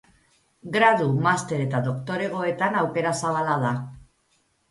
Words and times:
Gradu, 0.75 1.09
master 1.25 1.61
eta 1.65 1.81
doktoregoetan 1.89 2.79
aukera 2.81 3.13
zabala 3.27 3.59
da. 3.67 3.77